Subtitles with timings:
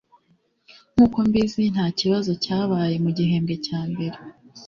[0.93, 4.17] Nkuko mbizi ntakibazo cyabaye mugihembwe cya mbere